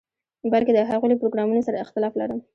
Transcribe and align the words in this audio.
بلکې 0.53 0.71
د 0.73 0.79
هغوی 0.89 1.07
له 1.09 1.17
پروګرامونو 1.21 1.65
سره 1.67 1.81
اختلاف 1.85 2.13
لرم. 2.21 2.39